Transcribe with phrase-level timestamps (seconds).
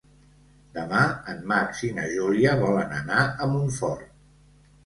[0.77, 1.01] Demà
[1.33, 4.13] en Max i na Júlia volen anar a Montfort.